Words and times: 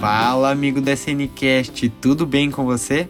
Fala, 0.00 0.50
amigo 0.50 0.80
da 0.80 0.92
SNCast, 0.92 1.88
tudo 2.00 2.26
bem 2.26 2.50
com 2.50 2.64
você? 2.64 3.08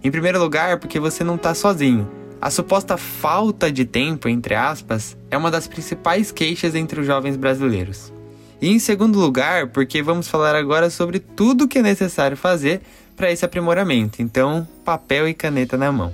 Em 0.03 0.11
primeiro 0.11 0.39
lugar, 0.39 0.79
porque 0.79 0.99
você 0.99 1.23
não 1.23 1.35
está 1.35 1.55
sozinho. 1.55 2.09
A 2.41 2.51
suposta 2.51 2.97
falta 2.97 3.71
de 3.71 3.85
tempo, 3.85 4.29
entre 4.29 4.55
aspas, 4.55 5.17
é 5.31 5.37
uma 5.37 5.51
das 5.51 5.69
principais 5.69 6.33
queixas 6.33 6.75
entre 6.75 7.01
os 7.01 7.07
jovens 7.07 7.37
brasileiros. 7.37 8.11
E 8.63 8.69
em 8.69 8.79
segundo 8.79 9.19
lugar, 9.19 9.69
porque 9.69 10.03
vamos 10.03 10.29
falar 10.29 10.55
agora 10.55 10.89
sobre 10.89 11.19
tudo 11.19 11.69
que 11.69 11.79
é 11.79 11.83
necessário 11.83 12.37
fazer 12.37 12.81
para 13.15 13.31
esse 13.31 13.45
aprimoramento. 13.45 14.23
Então, 14.23 14.67
papel 14.85 15.29
e 15.29 15.35
caneta 15.35 15.77
na 15.77 15.93
mão. 15.93 16.13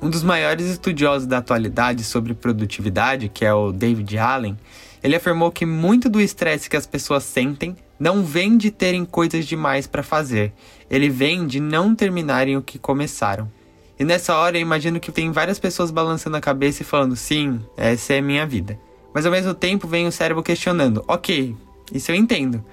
Um 0.00 0.08
dos 0.08 0.22
maiores 0.22 0.66
estudiosos 0.66 1.26
da 1.26 1.38
atualidade 1.38 2.02
sobre 2.04 2.34
produtividade, 2.34 3.28
que 3.28 3.44
é 3.44 3.52
o 3.52 3.72
David 3.72 4.18
Allen, 4.18 4.58
ele 5.02 5.16
afirmou 5.16 5.50
que 5.50 5.66
muito 5.66 6.08
do 6.08 6.20
estresse 6.20 6.70
que 6.70 6.76
as 6.76 6.86
pessoas 6.86 7.24
sentem 7.24 7.76
não 8.02 8.24
vem 8.24 8.56
de 8.56 8.72
terem 8.72 9.04
coisas 9.04 9.46
demais 9.46 9.86
para 9.86 10.02
fazer, 10.02 10.52
ele 10.90 11.08
vem 11.08 11.46
de 11.46 11.60
não 11.60 11.94
terminarem 11.94 12.56
o 12.56 12.62
que 12.62 12.76
começaram. 12.76 13.48
E 13.96 14.02
nessa 14.02 14.34
hora 14.34 14.56
eu 14.58 14.60
imagino 14.60 14.98
que 14.98 15.12
tem 15.12 15.30
várias 15.30 15.60
pessoas 15.60 15.92
balançando 15.92 16.36
a 16.36 16.40
cabeça 16.40 16.82
e 16.82 16.84
falando: 16.84 17.14
sim, 17.14 17.60
essa 17.76 18.14
é 18.14 18.18
a 18.18 18.22
minha 18.22 18.44
vida. 18.44 18.76
Mas 19.14 19.24
ao 19.24 19.30
mesmo 19.30 19.54
tempo 19.54 19.86
vem 19.86 20.08
o 20.08 20.10
cérebro 20.10 20.42
questionando: 20.42 21.04
ok, 21.06 21.54
isso 21.94 22.10
eu 22.10 22.16
entendo. 22.16 22.64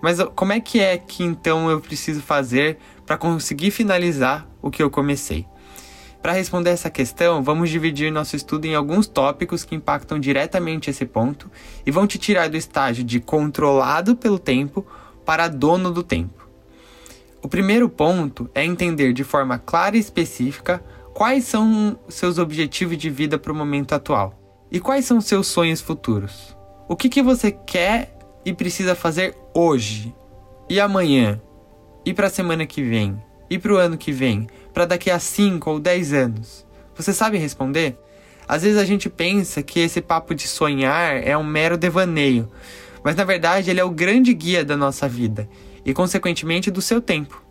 Mas 0.00 0.20
como 0.34 0.54
é 0.54 0.60
que 0.60 0.80
é 0.80 0.96
que 0.96 1.22
então 1.22 1.70
eu 1.70 1.82
preciso 1.82 2.22
fazer 2.22 2.78
para 3.04 3.18
conseguir 3.18 3.70
finalizar 3.70 4.48
o 4.62 4.70
que 4.70 4.82
eu 4.82 4.88
comecei? 4.88 5.44
Para 6.22 6.32
responder 6.32 6.70
essa 6.70 6.90
questão, 6.90 7.42
vamos 7.42 7.70
dividir 7.70 8.10
nosso 8.10 8.34
estudo 8.34 8.64
em 8.64 8.74
alguns 8.74 9.06
tópicos 9.06 9.64
que 9.64 9.74
impactam 9.74 10.18
diretamente 10.18 10.90
esse 10.90 11.06
ponto 11.06 11.50
e 11.86 11.90
vão 11.90 12.06
te 12.06 12.18
tirar 12.18 12.48
do 12.48 12.56
estágio 12.56 13.04
de 13.04 13.20
controlado 13.20 14.16
pelo 14.16 14.38
tempo 14.38 14.84
para 15.24 15.46
dono 15.46 15.92
do 15.92 16.02
tempo. 16.02 16.48
O 17.40 17.48
primeiro 17.48 17.88
ponto 17.88 18.50
é 18.52 18.64
entender 18.64 19.12
de 19.12 19.22
forma 19.22 19.58
clara 19.58 19.96
e 19.96 20.00
específica 20.00 20.82
quais 21.14 21.44
são 21.44 21.98
seus 22.08 22.36
objetivos 22.36 22.98
de 22.98 23.08
vida 23.08 23.38
para 23.38 23.52
o 23.52 23.56
momento 23.56 23.94
atual. 23.94 24.34
E 24.70 24.80
quais 24.80 25.04
são 25.04 25.20
seus 25.20 25.46
sonhos 25.46 25.80
futuros? 25.80 26.56
O 26.88 26.96
que, 26.96 27.08
que 27.08 27.22
você 27.22 27.52
quer 27.52 28.18
e 28.44 28.52
precisa 28.52 28.94
fazer 28.94 29.36
hoje? 29.54 30.14
E 30.68 30.80
amanhã? 30.80 31.40
E 32.04 32.12
para 32.12 32.26
a 32.26 32.30
semana 32.30 32.66
que 32.66 32.82
vem? 32.82 33.22
E 33.48 33.58
para 33.58 33.72
o 33.72 33.76
ano 33.76 33.96
que 33.96 34.12
vem? 34.12 34.46
Para 34.78 34.86
daqui 34.86 35.10
a 35.10 35.18
5 35.18 35.68
ou 35.68 35.80
10 35.80 36.12
anos? 36.12 36.64
Você 36.94 37.12
sabe 37.12 37.36
responder? 37.36 37.98
Às 38.46 38.62
vezes 38.62 38.78
a 38.78 38.84
gente 38.84 39.10
pensa 39.10 39.60
que 39.60 39.80
esse 39.80 40.00
papo 40.00 40.36
de 40.36 40.46
sonhar 40.46 41.20
é 41.20 41.36
um 41.36 41.42
mero 41.42 41.76
devaneio, 41.76 42.48
mas 43.02 43.16
na 43.16 43.24
verdade 43.24 43.70
ele 43.70 43.80
é 43.80 43.84
o 43.84 43.90
grande 43.90 44.32
guia 44.32 44.64
da 44.64 44.76
nossa 44.76 45.08
vida 45.08 45.48
e, 45.84 45.92
consequentemente, 45.92 46.70
do 46.70 46.80
seu 46.80 47.00
tempo. 47.00 47.42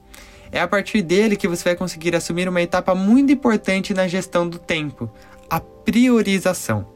É 0.53 0.61
a 0.61 0.67
partir 0.69 1.01
dele 1.01 1.35
que 1.35 1.49
você 1.49 1.65
vai 1.65 1.75
conseguir 1.75 2.15
assumir 2.15 2.47
uma 2.47 2.61
etapa 2.61 2.95
muito 2.95 3.33
importante 3.33 3.93
na 3.93 4.07
gestão 4.07 4.47
do 4.47 4.57
tempo: 4.57 5.11
a 5.49 5.59
priorização. 5.59 6.87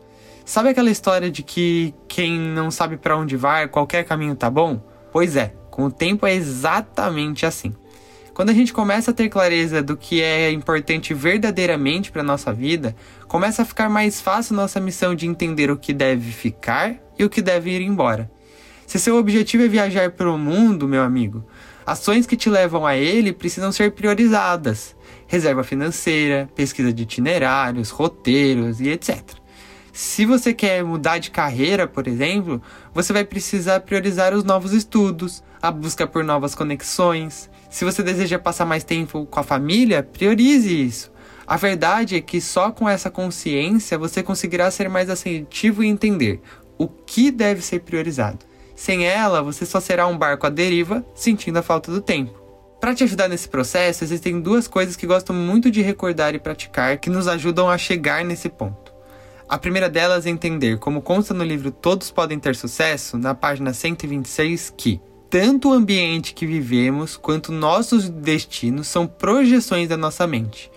Sabe 0.46 0.70
aquela 0.70 0.90
história 0.90 1.30
de 1.30 1.44
que 1.44 1.94
quem 2.08 2.40
não 2.40 2.72
sabe 2.72 2.96
para 2.96 3.18
onde 3.18 3.36
vai, 3.36 3.68
qualquer 3.68 4.06
caminho 4.06 4.38
tá 4.38 4.50
bom? 4.50 4.82
Pois 5.12 5.36
é, 5.36 5.54
com 5.70 5.84
o 5.84 5.92
tempo 5.92 6.26
é 6.26 6.34
exatamente 6.34 7.46
assim. 7.46 7.76
Quando 8.34 8.50
a 8.50 8.54
gente 8.54 8.72
começa 8.72 9.12
a 9.12 9.14
ter 9.14 9.28
clareza 9.28 9.84
do 9.84 9.98
que 9.98 10.22
é 10.22 10.50
importante 10.52 11.14
verdadeiramente 11.14 12.12
para 12.12 12.24
nossa 12.24 12.54
vida, 12.54 12.96
começa 13.28 13.62
a 13.62 13.66
ficar 13.66 13.90
mais 13.90 14.22
fácil 14.22 14.56
nossa 14.56 14.80
missão 14.80 15.14
de 15.14 15.28
entender 15.28 15.70
o 15.70 15.78
que 15.78 15.92
deve 15.92 16.32
ficar 16.32 16.96
e 17.20 17.26
o 17.26 17.30
que 17.30 17.42
deve 17.42 17.72
ir 17.72 17.82
embora. 17.82 18.32
Se 18.88 18.98
seu 19.00 19.18
objetivo 19.18 19.64
é 19.64 19.68
viajar 19.68 20.12
pelo 20.12 20.38
mundo, 20.38 20.88
meu 20.88 21.04
amigo, 21.04 21.46
ações 21.86 22.26
que 22.26 22.38
te 22.38 22.50
levam 22.50 22.86
a 22.88 22.96
ele 22.96 23.34
precisam 23.34 23.72
ser 23.72 23.92
priorizadas. 23.92 24.96
Reserva 25.28 25.64
financeira, 25.64 26.50
pesquisa 26.56 26.94
de 26.94 27.04
itinerários, 27.04 27.90
roteiros 27.90 28.80
e 28.80 28.90
etc. 28.90 29.22
Se 29.92 30.26
você 30.26 30.54
quer 30.54 30.86
mudar 30.86 31.18
de 31.18 31.32
carreira, 31.32 31.86
por 31.86 32.08
exemplo, 32.08 32.62
você 32.94 33.12
vai 33.12 33.26
precisar 33.26 33.82
priorizar 33.82 34.34
os 34.34 34.46
novos 34.46 34.72
estudos, 34.72 35.44
a 35.62 35.70
busca 35.70 36.08
por 36.08 36.24
novas 36.24 36.56
conexões. 36.56 37.50
Se 37.72 37.86
você 37.86 38.04
deseja 38.04 38.38
passar 38.38 38.66
mais 38.66 38.84
tempo 38.84 39.26
com 39.26 39.40
a 39.40 39.44
família, 39.44 40.04
priorize 40.04 40.86
isso. 40.86 41.10
A 41.48 41.56
verdade 41.56 42.18
é 42.18 42.22
que 42.22 42.42
só 42.42 42.70
com 42.70 42.88
essa 42.88 43.10
consciência 43.10 43.98
você 43.98 44.22
conseguirá 44.22 44.70
ser 44.70 44.90
mais 44.90 45.10
assertivo 45.10 45.82
e 45.82 45.88
entender 45.88 46.42
o 46.78 46.86
que 46.88 47.32
deve 47.32 47.62
ser 47.62 47.80
priorizado. 47.80 48.40
Sem 48.76 49.06
ela, 49.06 49.42
você 49.42 49.66
só 49.66 49.80
será 49.80 50.06
um 50.06 50.18
barco 50.18 50.46
à 50.46 50.50
deriva, 50.50 51.06
sentindo 51.16 51.60
a 51.60 51.64
falta 51.64 51.90
do 51.90 52.02
tempo. 52.02 52.38
Para 52.82 52.94
te 52.94 53.06
ajudar 53.06 53.30
nesse 53.30 53.48
processo, 53.48 54.04
existem 54.04 54.42
duas 54.42 54.68
coisas 54.68 54.98
que 54.98 55.08
gosto 55.08 55.32
muito 55.32 55.72
de 55.72 55.82
recordar 55.82 56.36
e 56.36 56.40
praticar 56.40 56.98
que 56.98 57.10
nos 57.10 57.28
ajudam 57.28 57.70
a 57.70 57.78
chegar 57.78 58.26
nesse 58.26 58.50
ponto. 58.50 58.92
A 59.48 59.58
primeira 59.58 59.90
delas 59.90 60.26
é 60.26 60.30
entender, 60.30 60.78
como 60.78 61.02
consta 61.02 61.34
no 61.34 61.44
livro 61.44 61.72
Todos 61.72 62.12
Podem 62.12 62.40
Ter 62.40 62.56
Sucesso, 62.56 63.18
na 63.18 63.34
página 63.34 63.74
126, 63.74 64.74
que 64.76 65.00
tanto 65.32 65.70
o 65.70 65.74
ambiente 65.74 66.34
que 66.34 66.46
vivemos 66.46 67.16
quanto 67.16 67.54
nossos 67.54 68.10
destinos 68.10 68.88
são 68.88 69.08
projeções 69.08 69.88
da 69.88 69.96
nossa 69.96 70.28
mente. 70.28 70.70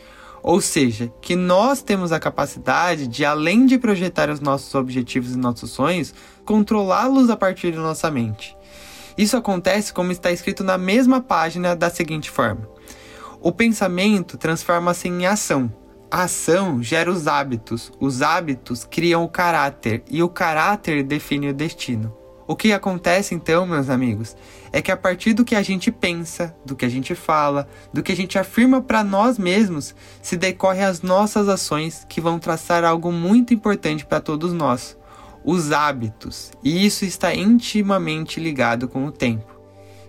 Ou 0.44 0.60
seja, 0.60 1.12
que 1.20 1.34
nós 1.34 1.82
temos 1.82 2.12
a 2.12 2.20
capacidade 2.20 3.08
de, 3.08 3.24
além 3.24 3.66
de 3.66 3.78
projetar 3.78 4.30
os 4.30 4.38
nossos 4.38 4.72
objetivos 4.76 5.32
e 5.32 5.36
nossos 5.36 5.72
sonhos, 5.72 6.14
controlá-los 6.44 7.30
a 7.30 7.36
partir 7.36 7.72
da 7.72 7.80
nossa 7.80 8.08
mente. 8.12 8.56
Isso 9.18 9.36
acontece 9.36 9.92
como 9.92 10.12
está 10.12 10.30
escrito 10.30 10.62
na 10.62 10.78
mesma 10.78 11.20
página 11.20 11.74
da 11.74 11.90
seguinte 11.90 12.30
forma: 12.30 12.68
O 13.40 13.50
pensamento 13.50 14.38
transforma-se 14.38 15.08
em 15.08 15.26
ação 15.26 15.72
a 16.08 16.24
ação 16.24 16.80
gera 16.80 17.10
os 17.10 17.26
hábitos, 17.26 17.90
os 17.98 18.22
hábitos 18.22 18.84
criam 18.84 19.24
o 19.24 19.28
caráter 19.28 20.04
e 20.08 20.22
o 20.22 20.28
caráter 20.28 21.02
define 21.02 21.48
o 21.48 21.52
destino. 21.52 22.23
O 22.46 22.54
que 22.54 22.72
acontece 22.72 23.34
então, 23.34 23.66
meus 23.66 23.88
amigos, 23.88 24.36
é 24.70 24.82
que 24.82 24.92
a 24.92 24.96
partir 24.96 25.32
do 25.32 25.44
que 25.44 25.54
a 25.54 25.62
gente 25.62 25.90
pensa, 25.90 26.54
do 26.64 26.76
que 26.76 26.84
a 26.84 26.88
gente 26.88 27.14
fala, 27.14 27.66
do 27.92 28.02
que 28.02 28.12
a 28.12 28.16
gente 28.16 28.38
afirma 28.38 28.82
para 28.82 29.02
nós 29.02 29.38
mesmos, 29.38 29.94
se 30.20 30.36
decorre 30.36 30.82
as 30.82 31.00
nossas 31.00 31.48
ações 31.48 32.04
que 32.06 32.20
vão 32.20 32.38
traçar 32.38 32.84
algo 32.84 33.10
muito 33.10 33.54
importante 33.54 34.04
para 34.04 34.20
todos 34.20 34.52
nós: 34.52 34.96
os 35.42 35.72
hábitos. 35.72 36.52
E 36.62 36.84
isso 36.84 37.06
está 37.06 37.34
intimamente 37.34 38.38
ligado 38.38 38.88
com 38.88 39.06
o 39.06 39.12
tempo. 39.12 39.54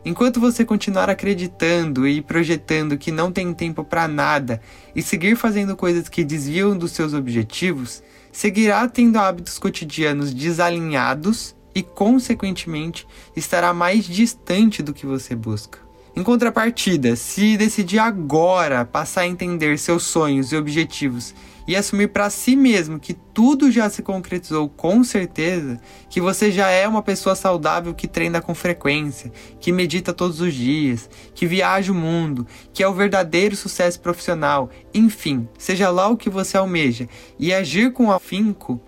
Enquanto 0.03 0.39
você 0.39 0.63
continuar 0.63 1.09
acreditando 1.09 2.07
e 2.07 2.21
projetando 2.21 2.97
que 2.97 3.11
não 3.11 3.31
tem 3.31 3.51
tempo 3.53 3.83
para 3.83 4.07
nada 4.07 4.61
e 4.95 5.01
seguir 5.01 5.35
fazendo 5.35 5.75
coisas 5.75 6.09
que 6.09 6.23
desviam 6.23 6.77
dos 6.77 6.91
seus 6.91 7.13
objetivos, 7.13 8.03
seguirá 8.31 8.87
tendo 8.87 9.17
hábitos 9.17 9.57
cotidianos 9.57 10.31
desalinhados 10.31 11.54
e, 11.75 11.83
consequentemente, 11.83 13.05
estará 13.35 13.73
mais 13.73 14.05
distante 14.05 14.81
do 14.81 14.93
que 14.93 15.05
você 15.05 15.35
busca. 15.35 15.85
Em 16.15 16.23
contrapartida, 16.23 17.13
se 17.17 17.57
decidir 17.57 17.99
agora 17.99 18.85
passar 18.85 19.21
a 19.21 19.27
entender 19.27 19.77
seus 19.77 20.03
sonhos 20.03 20.53
e 20.53 20.55
objetivos 20.55 21.35
e 21.67 21.75
assumir 21.75 22.07
para 22.07 22.29
si 22.29 22.55
mesmo 22.55 22.99
que 22.99 23.13
tudo 23.13 23.69
já 23.69 23.89
se 23.89 24.01
concretizou 24.01 24.69
com 24.69 25.03
certeza, 25.03 25.77
que 26.09 26.21
você 26.21 26.51
já 26.51 26.69
é 26.69 26.87
uma 26.87 27.01
pessoa 27.01 27.35
saudável 27.35 27.93
que 27.93 28.07
treina 28.07 28.39
com 28.39 28.55
frequência, 28.55 29.29
que 29.59 29.73
medita 29.73 30.13
todos 30.13 30.39
os 30.39 30.53
dias, 30.53 31.09
que 31.33 31.45
viaja 31.45 31.91
o 31.91 31.95
mundo, 31.95 32.47
que 32.71 32.81
é 32.81 32.87
o 32.87 32.93
verdadeiro 32.93 33.55
sucesso 33.55 33.99
profissional, 33.99 34.69
enfim, 34.93 35.49
seja 35.57 35.89
lá 35.89 36.07
o 36.07 36.15
que 36.15 36.29
você 36.29 36.55
almeja, 36.55 37.09
e 37.37 37.53
agir 37.53 37.91
com 37.91 38.11
afinco, 38.11 38.79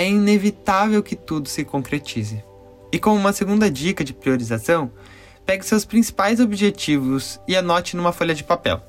é 0.00 0.08
inevitável 0.08 1.02
que 1.02 1.14
tudo 1.14 1.46
se 1.46 1.62
concretize. 1.62 2.42
E 2.90 2.98
como 2.98 3.20
uma 3.20 3.34
segunda 3.34 3.70
dica 3.70 4.02
de 4.02 4.14
priorização, 4.14 4.90
pegue 5.44 5.62
seus 5.62 5.84
principais 5.84 6.40
objetivos 6.40 7.38
e 7.46 7.54
anote 7.54 7.94
numa 7.94 8.10
folha 8.10 8.34
de 8.34 8.42
papel. 8.42 8.80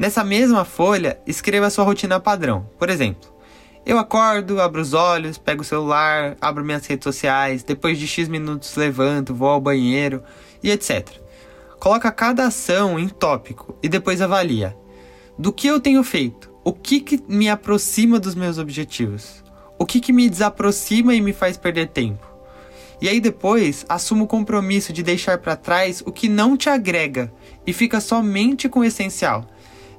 Nessa 0.00 0.24
mesma 0.24 0.64
folha, 0.64 1.20
escreva 1.24 1.70
sua 1.70 1.84
rotina 1.84 2.18
padrão. 2.18 2.68
Por 2.76 2.90
exemplo, 2.90 3.32
eu 3.86 4.00
acordo, 4.00 4.60
abro 4.60 4.82
os 4.82 4.94
olhos, 4.94 5.38
pego 5.38 5.62
o 5.62 5.64
celular, 5.64 6.36
abro 6.40 6.64
minhas 6.64 6.84
redes 6.84 7.04
sociais, 7.04 7.62
depois 7.62 7.96
de 7.96 8.08
X 8.08 8.26
minutos 8.26 8.74
levanto, 8.74 9.32
vou 9.32 9.50
ao 9.50 9.60
banheiro 9.60 10.24
e 10.60 10.72
etc. 10.72 11.08
Coloca 11.78 12.10
cada 12.10 12.48
ação 12.48 12.98
em 12.98 13.08
tópico 13.08 13.78
e 13.80 13.88
depois 13.88 14.20
avalia. 14.20 14.76
Do 15.38 15.52
que 15.52 15.68
eu 15.68 15.78
tenho 15.78 16.02
feito? 16.02 16.50
O 16.64 16.72
que, 16.72 16.98
que 16.98 17.22
me 17.28 17.48
aproxima 17.48 18.18
dos 18.18 18.34
meus 18.34 18.58
objetivos? 18.58 19.46
O 19.78 19.86
que, 19.86 20.00
que 20.00 20.12
me 20.12 20.28
desaproxima 20.28 21.14
e 21.14 21.20
me 21.20 21.32
faz 21.32 21.56
perder 21.56 21.88
tempo? 21.88 22.26
E 23.00 23.08
aí 23.08 23.20
depois 23.20 23.86
assuma 23.88 24.24
o 24.24 24.26
compromisso 24.26 24.92
de 24.92 25.02
deixar 25.02 25.38
para 25.38 25.54
trás 25.54 26.02
o 26.04 26.10
que 26.10 26.28
não 26.28 26.56
te 26.56 26.68
agrega 26.68 27.32
e 27.66 27.72
fica 27.72 28.00
somente 28.00 28.68
com 28.68 28.80
o 28.80 28.84
essencial 28.84 29.46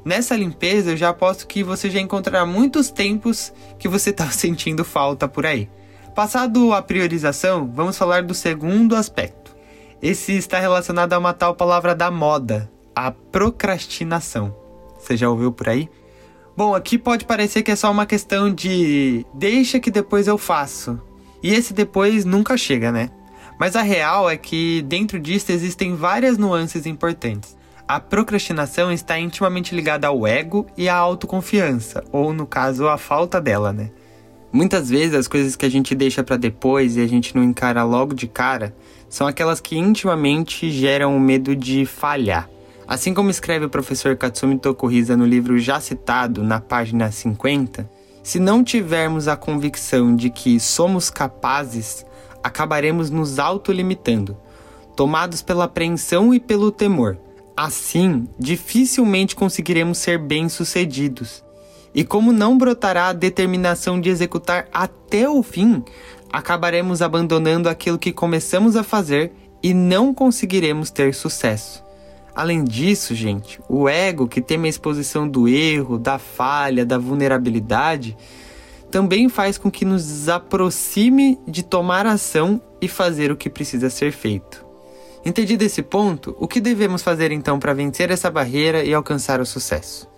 Nessa 0.04 0.36
limpeza, 0.36 0.92
eu 0.92 0.98
já 0.98 1.10
aposto 1.10 1.46
que 1.46 1.64
você 1.64 1.90
já 1.90 2.00
encontrará 2.00 2.46
muitos 2.46 2.90
tempos 2.90 3.52
que 3.78 3.88
você 3.88 4.12
está 4.12 4.30
sentindo 4.31 4.84
falta 4.84 5.28
por 5.28 5.46
aí. 5.46 5.70
Passado 6.16 6.74
a 6.74 6.81
priorização, 6.81 7.70
vamos 7.74 7.98
falar 7.98 8.24
do 8.24 8.34
segundo 8.34 8.96
aspecto. 8.96 9.56
Esse 10.02 10.34
está 10.34 10.60
relacionado 10.60 11.14
a 11.14 11.20
uma 11.20 11.34
tal 11.34 11.54
palavra 11.54 11.94
da 11.94 12.10
moda, 12.10 12.72
a 12.96 13.12
procrastinação. 13.12 14.56
Você 14.98 15.18
já 15.18 15.30
ouviu 15.30 15.52
por 15.52 15.70
aí? 15.70 15.90
Bom, 16.59 16.75
aqui 16.75 16.97
pode 16.97 17.23
parecer 17.23 17.63
que 17.63 17.71
é 17.71 17.75
só 17.77 17.89
uma 17.89 18.06
questão 18.06 18.53
de 18.53 19.25
deixa 19.33 19.79
que 19.79 19.89
depois 19.89 20.27
eu 20.27 20.38
faço. 20.38 21.00
E 21.41 21.53
esse 21.53 21.73
depois 21.73 22.25
nunca 22.25 22.57
chega, 22.57 22.91
né? 22.91 23.09
Mas 23.57 23.77
a 23.77 23.81
real 23.81 24.29
é 24.29 24.35
que 24.35 24.81
dentro 24.81 25.17
disso 25.21 25.53
existem 25.53 25.95
várias 25.95 26.38
nuances 26.38 26.85
importantes. 26.85 27.56
A 27.88 27.97
procrastinação 27.97 28.91
está 28.91 29.17
intimamente 29.17 29.73
ligada 29.73 30.07
ao 30.07 30.27
ego 30.27 30.67
e 30.75 30.89
à 30.89 30.95
autoconfiança, 30.97 32.03
ou 32.11 32.33
no 32.33 32.45
caso, 32.45 32.89
a 32.89 32.97
falta 32.97 33.39
dela, 33.39 33.71
né? 33.71 33.89
Muitas 34.51 34.89
vezes 34.89 35.15
as 35.15 35.29
coisas 35.29 35.56
que 35.56 35.65
a 35.65 35.71
gente 35.71 35.95
deixa 35.95 36.25
para 36.25 36.35
depois 36.35 36.97
e 36.97 37.01
a 37.01 37.07
gente 37.07 37.33
não 37.38 37.41
encara 37.41 37.85
logo 37.85 38.13
de 38.13 38.27
cara 38.27 38.75
são 39.07 39.25
aquelas 39.25 39.61
que 39.61 39.77
intimamente 39.77 40.69
geram 40.69 41.15
o 41.15 41.21
medo 41.21 41.56
de 41.56 41.85
falhar. 41.85 42.50
Assim 42.89 43.13
como 43.13 43.30
escreve 43.30 43.65
o 43.65 43.69
professor 43.69 44.18
Katsumi 44.18 44.57
Tokuhisa 44.57 45.15
no 45.15 45.24
livro 45.24 45.59
já 45.59 45.80
citado, 45.80 46.44
na 46.44 46.59
página 46.59 47.12
50, 47.12 47.88
se 48.24 48.39
não 48.39 48.63
tivermos 48.63 49.27
a 49.27 49.38
convicção 49.38 50.15
de 50.15 50.31
que 50.31 50.59
somos 50.59 51.12
capazes, 51.12 52.03
acabaremos 52.44 53.12
nos 53.12 53.38
autolimitando, 53.38 54.36
tomados 54.95 55.44
pela 55.44 55.65
apreensão 55.65 56.33
e 56.33 56.39
pelo 56.39 56.71
temor 56.71 57.19
Assim, 57.62 58.25
dificilmente 58.39 59.35
conseguiremos 59.35 59.97
ser 59.97 60.18
bem-sucedidos. 60.18 61.44
E 61.94 62.06
como 62.06 62.31
não 62.31 62.57
brotará 62.57 63.09
a 63.09 63.13
determinação 63.13 64.00
de 64.00 64.09
executar 64.09 64.69
até 64.74 65.30
o 65.30 65.44
fim, 65.44 65.83
acabaremos 66.31 67.01
abandonando 67.01 67.68
aquilo 67.68 68.00
que 68.00 68.13
começamos 68.13 68.77
a 68.77 68.83
fazer 68.83 69.33
e 69.62 69.74
não 69.74 70.13
conseguiremos 70.13 70.89
ter 70.89 71.13
sucesso. 71.13 71.88
Além 72.39 72.63
disso, 72.63 73.13
gente, 73.13 73.59
o 73.68 73.89
ego 73.89 74.25
que 74.25 74.39
teme 74.39 74.68
a 74.68 74.69
exposição 74.69 75.27
do 75.27 75.45
erro, 75.45 75.97
da 75.97 76.18
falha, 76.18 76.86
da 76.86 76.97
vulnerabilidade, 76.97 78.15
também 78.89 79.27
faz 79.27 79.57
com 79.57 79.69
que 79.69 79.83
nos 79.83 80.06
desaproxime 80.06 81.38
de 81.45 81.63
tomar 81.63 82.06
ação 82.06 82.62
e 82.80 82.88
fazer 82.88 83.30
o 83.30 83.36
que 83.36 83.50
precisa 83.50 83.89
ser 83.89 84.13
feito. 84.13 84.65
Entendido 85.25 85.65
esse 85.65 85.81
ponto, 85.81 86.33
o 86.39 86.47
que 86.47 86.62
devemos 86.62 87.01
fazer 87.01 87.30
então 87.33 87.59
para 87.59 87.74
vencer 87.74 88.09
essa 88.09 88.31
barreira 88.31 88.85
e 88.85 88.94
alcançar 88.94 89.42
o 89.42 89.45
sucesso? 89.45 90.09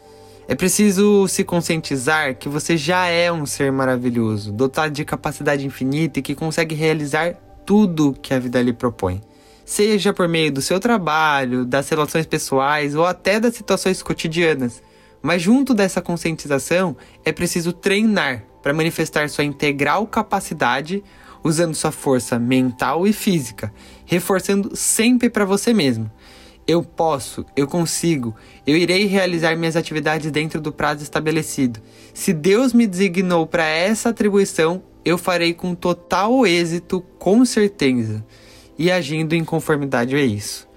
É 0.47 0.53
preciso 0.53 1.27
se 1.27 1.43
conscientizar 1.43 2.37
que 2.37 2.47
você 2.47 2.77
já 2.77 3.07
é 3.07 3.31
um 3.31 3.47
ser 3.47 3.71
maravilhoso, 3.71 4.51
dotado 4.51 4.93
de 4.93 5.03
capacidade 5.03 5.65
infinita 5.65 6.19
e 6.19 6.21
que 6.21 6.35
consegue 6.35 6.75
realizar 6.75 7.33
tudo 7.65 8.13
que 8.13 8.31
a 8.31 8.37
vida 8.37 8.61
lhe 8.61 8.73
propõe. 8.73 9.23
Seja 9.65 10.13
por 10.13 10.27
meio 10.27 10.51
do 10.51 10.61
seu 10.61 10.79
trabalho, 10.79 11.65
das 11.65 11.87
relações 11.89 12.25
pessoais 12.25 12.95
ou 12.95 13.05
até 13.05 13.39
das 13.39 13.55
situações 13.55 14.01
cotidianas. 14.03 14.81
Mas 15.21 15.41
junto 15.41 15.73
dessa 15.73 16.01
conscientização, 16.01 16.95
é 17.23 17.31
preciso 17.31 17.71
treinar 17.71 18.43
para 18.61 18.73
manifestar 18.73 19.29
sua 19.29 19.43
integral 19.43 20.05
capacidade 20.07 21.03
usando 21.43 21.75
sua 21.75 21.91
força 21.91 22.37
mental 22.37 23.07
e 23.07 23.13
física, 23.13 23.73
reforçando 24.05 24.75
sempre 24.75 25.29
para 25.29 25.45
você 25.45 25.73
mesmo. 25.73 26.11
Eu 26.67 26.83
posso, 26.83 27.43
eu 27.55 27.67
consigo, 27.67 28.35
eu 28.65 28.77
irei 28.77 29.05
realizar 29.05 29.55
minhas 29.55 29.75
atividades 29.75 30.29
dentro 30.31 30.61
do 30.61 30.71
prazo 30.71 31.03
estabelecido. 31.03 31.81
Se 32.13 32.31
Deus 32.31 32.71
me 32.71 32.85
designou 32.85 33.47
para 33.47 33.65
essa 33.65 34.09
atribuição, 34.09 34.83
eu 35.03 35.17
farei 35.17 35.53
com 35.53 35.73
total 35.73 36.45
êxito, 36.45 37.01
com 37.17 37.43
certeza, 37.43 38.23
e 38.81 38.91
agindo 38.91 39.33
em 39.33 39.45
conformidade 39.45 40.15
a 40.15 40.21
isso. 40.21 40.67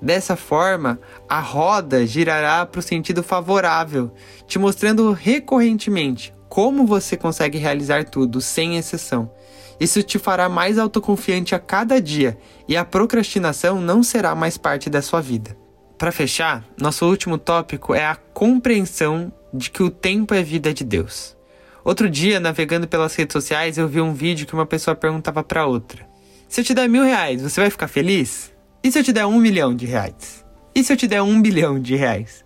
Dessa 0.00 0.34
forma, 0.34 0.98
a 1.28 1.40
roda 1.40 2.06
girará 2.06 2.64
para 2.64 2.78
o 2.78 2.82
sentido 2.82 3.22
favorável, 3.22 4.10
te 4.46 4.58
mostrando 4.58 5.12
recorrentemente 5.12 6.34
como 6.48 6.86
você 6.86 7.18
consegue 7.18 7.58
realizar 7.58 8.04
tudo, 8.04 8.40
sem 8.40 8.78
exceção. 8.78 9.30
Isso 9.78 10.02
te 10.02 10.18
fará 10.18 10.48
mais 10.48 10.78
autoconfiante 10.78 11.54
a 11.54 11.58
cada 11.58 12.00
dia 12.00 12.38
e 12.66 12.78
a 12.78 12.84
procrastinação 12.84 13.78
não 13.78 14.02
será 14.02 14.34
mais 14.34 14.56
parte 14.56 14.88
da 14.88 15.02
sua 15.02 15.20
vida. 15.20 15.54
Para 15.98 16.12
fechar, 16.12 16.64
nosso 16.80 17.04
último 17.06 17.36
tópico 17.36 17.94
é 17.94 18.06
a 18.06 18.16
compreensão 18.16 19.30
de 19.52 19.70
que 19.70 19.82
o 19.82 19.90
tempo 19.90 20.32
é 20.32 20.42
vida 20.42 20.72
de 20.72 20.82
Deus. 20.82 21.36
Outro 21.84 22.08
dia, 22.08 22.40
navegando 22.40 22.88
pelas 22.88 23.14
redes 23.14 23.34
sociais, 23.34 23.76
eu 23.76 23.86
vi 23.86 24.00
um 24.00 24.14
vídeo 24.14 24.46
que 24.46 24.54
uma 24.54 24.64
pessoa 24.64 24.94
perguntava 24.94 25.42
para 25.42 25.66
outra: 25.66 26.13
Se 26.54 26.60
eu 26.60 26.64
te 26.64 26.72
der 26.72 26.88
mil 26.88 27.02
reais, 27.02 27.42
você 27.42 27.60
vai 27.60 27.68
ficar 27.68 27.88
feliz? 27.88 28.52
E 28.80 28.88
se 28.88 28.96
eu 28.96 29.02
te 29.02 29.12
der 29.12 29.26
um 29.26 29.40
milhão 29.40 29.74
de 29.74 29.86
reais? 29.86 30.44
E 30.72 30.84
se 30.84 30.92
eu 30.92 30.96
te 30.96 31.08
der 31.08 31.20
um 31.20 31.42
bilhão 31.42 31.80
de 31.80 31.96
reais? 31.96 32.44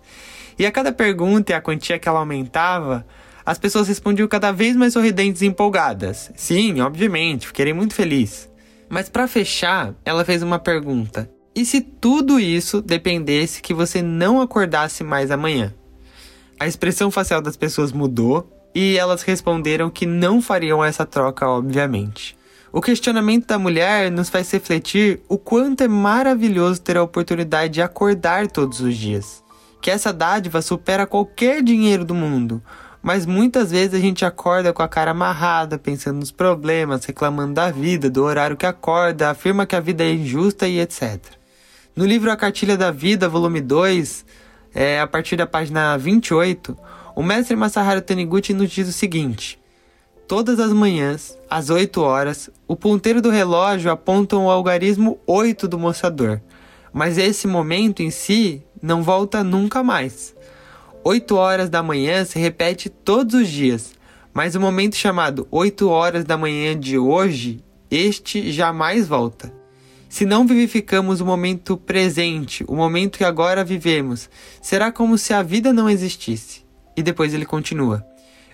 E 0.57 0.65
a 0.65 0.71
cada 0.71 0.91
pergunta 0.91 1.51
e 1.51 1.55
a 1.55 1.61
quantia 1.61 1.99
que 1.99 2.09
ela 2.09 2.17
aumentava, 2.17 3.05
as 3.45 3.59
pessoas 3.59 3.87
respondiam 3.87 4.27
cada 4.27 4.51
vez 4.51 4.75
mais 4.75 4.93
sorridentes 4.93 5.43
e 5.43 5.45
empolgadas. 5.45 6.31
Sim, 6.35 6.81
obviamente, 6.81 7.45
fiquei 7.45 7.71
muito 7.71 7.93
feliz. 7.93 8.49
Mas 8.89 9.09
para 9.09 9.27
fechar, 9.27 9.93
ela 10.03 10.25
fez 10.25 10.41
uma 10.41 10.57
pergunta: 10.57 11.29
e 11.53 11.63
se 11.63 11.79
tudo 11.79 12.39
isso 12.39 12.81
dependesse 12.81 13.61
que 13.61 13.75
você 13.75 14.01
não 14.01 14.41
acordasse 14.41 15.03
mais 15.03 15.29
amanhã? 15.29 15.71
A 16.59 16.65
expressão 16.65 17.11
facial 17.11 17.43
das 17.43 17.55
pessoas 17.55 17.91
mudou 17.91 18.51
e 18.73 18.97
elas 18.97 19.21
responderam 19.21 19.87
que 19.87 20.07
não 20.07 20.41
fariam 20.41 20.83
essa 20.83 21.05
troca, 21.05 21.47
obviamente. 21.47 22.38
O 22.71 22.81
questionamento 22.81 23.47
da 23.47 23.57
mulher 23.57 24.11
nos 24.11 24.29
faz 24.29 24.51
refletir 24.51 25.21
o 25.27 25.39
quanto 25.39 25.81
é 25.81 25.87
maravilhoso 25.87 26.79
ter 26.79 26.97
a 26.97 27.03
oportunidade 27.03 27.73
de 27.73 27.81
acordar 27.81 28.47
todos 28.47 28.79
os 28.79 28.95
dias. 28.95 29.43
Que 29.81 29.89
essa 29.89 30.13
dádiva 30.13 30.61
supera 30.61 31.07
qualquer 31.07 31.63
dinheiro 31.63 32.05
do 32.05 32.13
mundo, 32.13 32.61
mas 33.01 33.25
muitas 33.25 33.71
vezes 33.71 33.95
a 33.95 33.99
gente 33.99 34.23
acorda 34.23 34.71
com 34.71 34.83
a 34.83 34.87
cara 34.87 35.11
amarrada, 35.11 35.79
pensando 35.79 36.19
nos 36.19 36.31
problemas, 36.31 37.05
reclamando 37.05 37.55
da 37.55 37.71
vida, 37.71 38.07
do 38.07 38.23
horário 38.23 38.55
que 38.57 38.67
acorda, 38.67 39.31
afirma 39.31 39.65
que 39.65 39.75
a 39.75 39.79
vida 39.79 40.03
é 40.03 40.13
injusta 40.13 40.67
e 40.67 40.79
etc. 40.79 41.19
No 41.95 42.05
livro 42.05 42.31
A 42.31 42.37
Cartilha 42.37 42.77
da 42.77 42.91
Vida, 42.91 43.27
volume 43.27 43.61
2, 43.61 44.25
é, 44.75 44.99
a 44.99 45.07
partir 45.07 45.35
da 45.35 45.47
página 45.47 45.97
28, 45.97 46.77
o 47.15 47.23
mestre 47.23 47.55
Masaharu 47.55 48.01
Taniguchi 48.01 48.53
nos 48.53 48.69
diz 48.69 48.87
o 48.87 48.93
seguinte: 48.93 49.58
Todas 50.29 50.59
as 50.59 50.71
manhãs, 50.71 51.35
às 51.49 51.71
8 51.71 51.99
horas, 52.01 52.51
o 52.67 52.75
ponteiro 52.75 53.19
do 53.19 53.31
relógio 53.31 53.89
aponta 53.89 54.37
o 54.37 54.47
algarismo 54.47 55.19
8 55.25 55.67
do 55.67 55.79
mostrador. 55.79 56.39
mas 56.93 57.17
esse 57.17 57.47
momento 57.47 58.03
em 58.03 58.11
si 58.11 58.63
não 58.79 59.01
volta 59.01 59.43
nunca 59.43 59.81
mais. 59.81 60.35
8 61.03 61.35
horas 61.35 61.67
da 61.67 61.81
manhã 61.81 62.23
se 62.25 62.37
repete 62.37 62.89
todos 62.89 63.41
os 63.41 63.47
dias, 63.47 63.95
mas 64.31 64.53
o 64.53 64.59
momento 64.59 64.95
chamado 64.95 65.47
8 65.49 65.89
horas 65.89 66.23
da 66.23 66.37
manhã 66.37 66.79
de 66.79 66.95
hoje, 66.95 67.63
este 67.89 68.51
jamais 68.51 69.07
volta. 69.07 69.51
Se 70.07 70.25
não 70.25 70.45
vivificamos 70.45 71.21
o 71.21 71.25
momento 71.25 71.75
presente, 71.75 72.63
o 72.67 72.75
momento 72.75 73.17
que 73.17 73.23
agora 73.23 73.63
vivemos, 73.63 74.29
será 74.61 74.91
como 74.91 75.17
se 75.17 75.33
a 75.33 75.41
vida 75.41 75.73
não 75.73 75.89
existisse. 75.89 76.63
E 76.95 77.01
depois 77.01 77.33
ele 77.33 77.47
continua. 77.47 78.05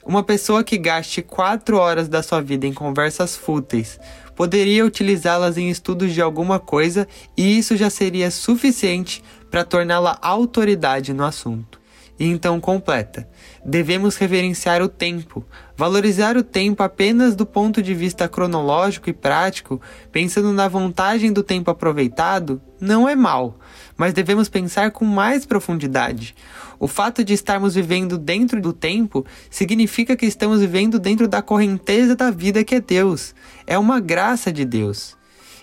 Uma 0.05 0.23
pessoa 0.23 0.63
que 0.63 0.77
gaste 0.77 1.23
quatro 1.23 1.77
horas 1.77 2.07
da 2.07 2.21
sua 2.21 2.39
vida 2.39 2.67
em 2.67 2.73
conversas 2.73 3.35
fúteis 3.35 3.99
poderia 4.35 4.85
utilizá-las 4.85 5.57
em 5.57 5.69
estudos 5.69 6.13
de 6.13 6.21
alguma 6.21 6.59
coisa 6.59 7.07
e 7.35 7.57
isso 7.57 7.75
já 7.75 7.89
seria 7.89 8.29
suficiente 8.29 9.23
para 9.49 9.63
torná-la 9.63 10.19
autoridade 10.21 11.11
no 11.11 11.25
assunto. 11.25 11.81
E 12.17 12.25
então 12.25 12.59
completa: 12.61 13.27
devemos 13.63 14.15
reverenciar 14.15 14.81
o 14.81 14.87
tempo, 14.87 15.45
valorizar 15.75 16.37
o 16.37 16.43
tempo 16.43 16.81
apenas 16.81 17.35
do 17.35 17.45
ponto 17.45 17.81
de 17.81 17.93
vista 17.93 18.27
cronológico 18.27 19.09
e 19.09 19.13
prático, 19.13 19.81
pensando 20.11 20.53
na 20.53 20.67
vantagem 20.67 21.33
do 21.33 21.43
tempo 21.43 21.69
aproveitado, 21.69 22.61
não 22.79 23.07
é 23.07 23.15
mal, 23.15 23.57
mas 23.97 24.13
devemos 24.13 24.47
pensar 24.47 24.91
com 24.91 25.03
mais 25.03 25.45
profundidade. 25.45 26.35
O 26.79 26.87
fato 26.87 27.23
de 27.23 27.33
estarmos 27.33 27.75
vivendo 27.75 28.17
dentro 28.17 28.61
do 28.61 28.73
tempo 28.73 29.25
significa 29.49 30.15
que 30.15 30.25
estamos 30.25 30.59
vivendo 30.59 30.99
dentro 30.99 31.27
da 31.27 31.41
correnteza 31.41 32.15
da 32.15 32.31
vida 32.31 32.63
que 32.63 32.75
é 32.75 32.81
Deus. 32.81 33.33
É 33.65 33.77
uma 33.77 33.99
graça 33.99 34.51
de 34.51 34.65
Deus. 34.65 35.17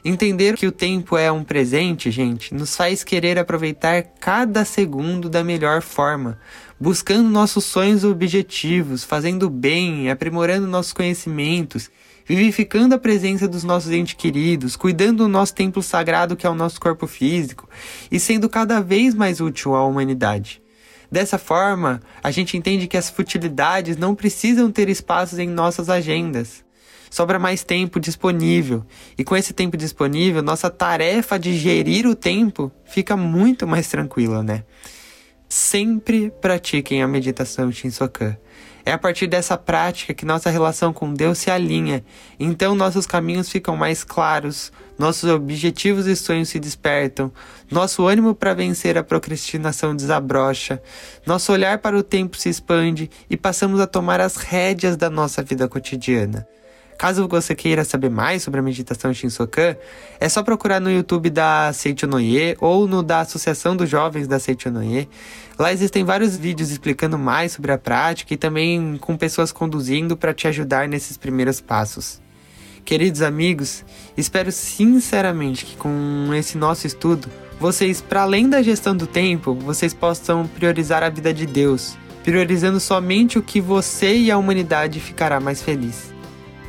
Entender 0.05 0.57
que 0.57 0.67
o 0.67 0.73
tempo 0.73 1.17
é 1.17 1.31
um 1.31 1.45
presente, 1.45 2.11
gente, 2.11 2.53
nos 2.53 2.75
faz 2.75 3.05
querer 3.05 3.39
aproveitar 3.39 4.03
cada 4.03 4.65
segundo 4.65 5.31
da 5.31 5.45
melhor 5.45 5.81
forma, 5.81 6.41
buscando 6.81 7.29
nossos 7.29 7.65
sonhos 7.65 8.03
e 8.03 8.09
objetivos, 8.09 9.05
fazendo 9.05 9.49
bem, 9.49 10.11
aprimorando 10.11 10.67
nossos 10.67 10.93
conhecimentos, 10.93 11.89
vivificando 12.27 12.97
a 12.97 12.99
presença 12.99 13.47
dos 13.47 13.63
nossos 13.63 13.93
entes 13.93 14.15
queridos, 14.15 14.75
cuidando 14.75 15.19
do 15.19 15.29
nosso 15.29 15.55
templo 15.55 15.81
sagrado 15.81 16.35
que 16.35 16.49
é 16.49 16.51
o 16.51 16.55
nosso 16.55 16.81
corpo 16.81 17.07
físico 17.07 17.69
e 18.11 18.19
sendo 18.19 18.49
cada 18.49 18.81
vez 18.81 19.15
mais 19.15 19.41
útil 19.41 19.77
à 19.77 19.87
humanidade. 19.87 20.61
Dessa 21.13 21.39
forma, 21.39 22.01
a 22.21 22.33
gente 22.33 22.57
entende 22.57 22.89
que 22.89 22.97
as 22.97 23.09
futilidades 23.09 23.97
não 23.97 24.17
precisam 24.17 24.69
ter 24.73 24.89
espaços 24.89 25.39
em 25.39 25.49
nossas 25.49 25.89
agendas 25.89 26.65
sobra 27.13 27.39
mais 27.39 27.63
tempo 27.63 28.01
disponível. 28.01 28.87
E 29.19 29.23
com 29.23 29.37
esse 29.37 29.53
tempo 29.53 29.77
disponível, 29.77 30.43
nossa 30.43 30.71
tarefa 30.71 31.39
de 31.39 31.59
gerir 31.59 32.07
o 32.07 32.15
tempo 32.15 32.73
fica 32.87 33.15
muito 33.19 33.67
mais 33.67 33.87
tranquila, 33.87 34.43
né? 34.43 34.65
Sempre 35.47 36.33
pratiquem 36.41 37.03
a 37.03 37.07
meditação 37.07 37.71
Shinsokan. 37.71 38.35
É 38.83 38.93
a 38.93 38.99
partir 38.99 39.27
dessa 39.27 39.59
prática 39.59 40.15
que 40.15 40.25
nossa 40.25 40.49
relação 40.49 40.91
com 40.91 41.13
Deus 41.13 41.37
se 41.37 41.51
alinha, 41.51 42.03
então 42.41 42.75
nossos 42.75 43.07
caminhos 43.07 43.51
ficam 43.51 43.77
mais 43.77 44.03
claros, 44.03 44.73
nossos 44.99 45.29
objetivos 45.29 46.07
e 46.07 46.17
sonhos 46.17 46.49
se 46.49 46.59
despertam, 46.59 47.31
nosso 47.71 48.07
ânimo 48.07 48.35
para 48.35 48.55
vencer 48.55 48.97
a 48.97 49.05
procrastinação 49.05 49.95
desabrocha, 49.95 50.83
nosso 51.27 51.53
olhar 51.53 51.79
para 51.79 51.97
o 51.97 52.03
tempo 52.03 52.39
se 52.39 52.49
expande 52.49 53.11
e 53.29 53.37
passamos 53.37 53.81
a 53.81 53.87
tomar 53.87 54.19
as 54.19 54.37
rédeas 54.37 54.97
da 54.97 55.11
nossa 55.11 55.43
vida 55.43 55.69
cotidiana. 55.69 56.49
Caso 56.97 57.27
você 57.27 57.55
queira 57.55 57.85
saber 57.85 58.11
mais 58.11 58.43
sobre 58.43 58.61
a 58.61 58.63
meditação 58.63 59.13
Shinsokan, 59.13 59.77
é 60.21 60.29
só 60.29 60.43
procurar 60.43 60.81
no 60.81 60.91
YouTube 60.91 61.31
da 61.31 61.73
Seichonoye 61.73 62.57
ou 62.61 62.87
no 62.87 63.03
da 63.03 63.21
Associação 63.21 63.75
dos 63.75 63.91
Jovens 63.91 64.29
da 64.29 64.39
Seichonoye. 64.39 65.09
Lá 65.59 65.73
existem 65.73 66.05
vários 66.05 66.37
vídeos 66.37 66.71
explicando 66.71 67.19
mais 67.19 67.53
sobre 67.53 67.73
a 67.73 67.79
prática 67.79 68.35
e 68.35 68.37
também 68.37 68.97
com 69.01 69.17
pessoas 69.17 69.51
conduzindo 69.51 70.17
para 70.17 70.33
te 70.33 70.47
ajudar 70.47 70.89
nesses 70.89 71.17
primeiros 71.17 71.61
passos. 71.61 72.21
Queridos 72.85 73.23
amigos, 73.23 73.85
espero 74.17 74.51
sinceramente 74.51 75.65
que 75.65 75.77
com 75.77 76.31
esse 76.35 76.59
nosso 76.59 76.87
estudo, 76.87 77.29
vocês, 77.61 78.01
para 78.01 78.23
além 78.23 78.49
da 78.49 78.61
gestão 78.61 78.97
do 78.97 79.07
tempo, 79.07 79.55
vocês 79.55 79.95
possam 79.95 80.49
priorizar 80.49 81.03
a 81.03 81.09
vida 81.09 81.33
de 81.33 81.47
Deus, 81.47 81.97
priorizando 82.25 82.81
somente 82.81 83.39
o 83.39 83.43
que 83.43 83.61
você 83.61 84.17
e 84.17 84.31
a 84.33 84.39
humanidade 84.39 84.99
ficará 84.99 85.39
mais 85.39 85.63
feliz. 85.63 86.12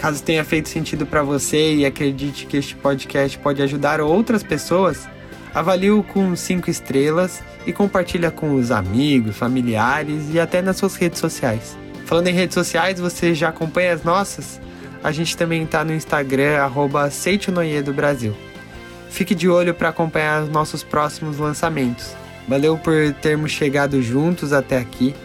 Caso 0.03 0.21
tenha 0.21 0.43
feito 0.43 0.67
sentido 0.67 1.05
para 1.05 1.23
você 1.23 1.75
e 1.75 1.85
acredite 1.85 2.45
que 2.45 2.57
este 2.57 2.75
podcast 2.75 3.39
pode 3.39 3.61
ajudar 3.61 4.01
outras 4.01 4.43
pessoas, 4.43 5.07
avalie-o 5.53 6.03
com 6.03 6.35
5 6.35 6.69
estrelas 6.69 7.41
e 7.65 7.71
compartilha 7.71 8.29
com 8.29 8.53
os 8.53 8.69
amigos, 8.69 9.37
familiares 9.37 10.25
e 10.33 10.41
até 10.41 10.61
nas 10.61 10.75
suas 10.75 10.97
redes 10.97 11.19
sociais. 11.19 11.77
Falando 12.05 12.27
em 12.27 12.33
redes 12.33 12.53
sociais, 12.53 12.99
você 12.99 13.33
já 13.33 13.47
acompanha 13.47 13.93
as 13.93 14.03
nossas? 14.03 14.59
A 15.01 15.09
gente 15.13 15.37
também 15.37 15.63
está 15.63 15.85
no 15.85 15.93
Instagram, 15.93 16.57
arroba 16.57 17.09
do 17.85 17.93
Brasil. 17.93 18.35
Fique 19.09 19.33
de 19.33 19.47
olho 19.47 19.73
para 19.73 19.87
acompanhar 19.87 20.43
os 20.43 20.49
nossos 20.49 20.83
próximos 20.83 21.37
lançamentos. 21.37 22.13
Valeu 22.45 22.77
por 22.77 23.13
termos 23.21 23.53
chegado 23.53 24.01
juntos 24.01 24.51
até 24.51 24.79
aqui. 24.79 25.15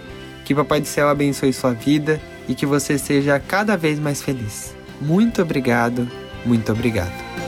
Que 0.45 0.55
Papai 0.55 0.81
do 0.81 0.87
Céu 0.87 1.09
abençoe 1.09 1.53
sua 1.53 1.73
vida 1.73 2.21
e 2.49 2.55
que 2.55 2.67
você 2.67 2.99
seja 2.99 3.39
cada 3.39 3.77
vez 3.77 3.99
mais 3.99 4.23
feliz. 4.23 4.75
Muito 5.01 5.43
obrigado, 5.43 6.09
muito 6.45 6.73
obrigado. 6.73 7.48